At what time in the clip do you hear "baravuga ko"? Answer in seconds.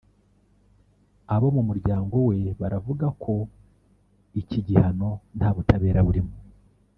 2.59-3.33